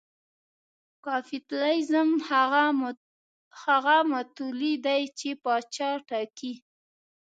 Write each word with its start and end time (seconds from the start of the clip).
کاپیتالېزم 1.05 2.09
هغه 3.63 3.95
متولي 4.11 4.73
دی 4.85 5.01
چې 5.19 5.29
پاچا 5.43 5.91
ټاکي. 6.09 6.53